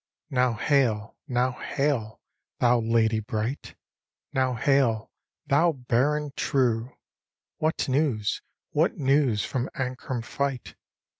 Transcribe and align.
Now 0.31 0.53
hail, 0.53 1.15
now 1.27 1.51
hail, 1.59 2.21
thou 2.57 2.79
lady 2.79 3.19
brightl 3.21 3.73
"^" 3.73 3.75
Now 4.33 4.55
hail, 4.55 5.11
thou 5.45 5.73
Baron, 5.73 6.31
truci 6.31 6.91
What 7.57 7.87
news, 7.87 8.41
what 8.71 8.97
news 8.97 9.45
from 9.45 9.69
Ancram 9.75 10.23
fight? 10.25 10.73